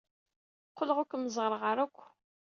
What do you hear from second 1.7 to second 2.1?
ara akk.